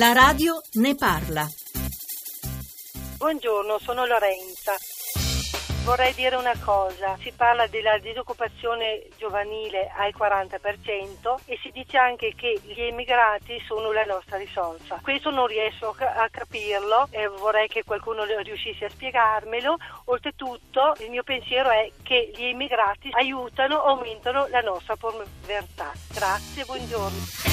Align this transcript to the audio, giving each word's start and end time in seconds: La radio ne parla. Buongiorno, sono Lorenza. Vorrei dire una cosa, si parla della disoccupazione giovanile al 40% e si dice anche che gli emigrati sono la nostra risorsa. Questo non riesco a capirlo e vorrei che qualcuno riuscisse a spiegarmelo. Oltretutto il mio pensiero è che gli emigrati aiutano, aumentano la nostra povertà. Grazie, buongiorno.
La 0.00 0.14
radio 0.14 0.58
ne 0.76 0.94
parla. 0.94 1.46
Buongiorno, 3.18 3.78
sono 3.80 4.06
Lorenza. 4.06 4.72
Vorrei 5.84 6.14
dire 6.14 6.36
una 6.36 6.58
cosa, 6.64 7.18
si 7.20 7.30
parla 7.36 7.66
della 7.66 7.98
disoccupazione 7.98 9.08
giovanile 9.18 9.92
al 9.94 10.14
40% 10.18 11.40
e 11.44 11.58
si 11.60 11.70
dice 11.70 11.98
anche 11.98 12.32
che 12.34 12.62
gli 12.64 12.80
emigrati 12.80 13.62
sono 13.66 13.92
la 13.92 14.04
nostra 14.04 14.38
risorsa. 14.38 15.00
Questo 15.02 15.28
non 15.28 15.46
riesco 15.46 15.94
a 15.98 16.26
capirlo 16.30 17.08
e 17.10 17.28
vorrei 17.28 17.68
che 17.68 17.84
qualcuno 17.84 18.24
riuscisse 18.24 18.86
a 18.86 18.88
spiegarmelo. 18.88 19.76
Oltretutto 20.06 20.94
il 21.00 21.10
mio 21.10 21.24
pensiero 21.24 21.68
è 21.68 21.92
che 22.02 22.30
gli 22.34 22.44
emigrati 22.44 23.10
aiutano, 23.12 23.82
aumentano 23.82 24.46
la 24.46 24.62
nostra 24.62 24.96
povertà. 24.96 25.92
Grazie, 26.08 26.64
buongiorno. 26.64 27.49